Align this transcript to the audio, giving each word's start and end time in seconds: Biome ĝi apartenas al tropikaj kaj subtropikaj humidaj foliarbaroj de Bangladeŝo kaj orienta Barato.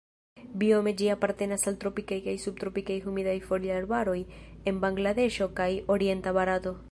Biome 0.61 0.93
ĝi 1.01 1.09
apartenas 1.15 1.65
al 1.71 1.77
tropikaj 1.83 2.17
kaj 2.29 2.33
subtropikaj 2.45 2.97
humidaj 3.03 3.37
foliarbaroj 3.51 4.17
de 4.65 4.75
Bangladeŝo 4.87 5.51
kaj 5.61 5.71
orienta 5.97 6.37
Barato. 6.41 6.75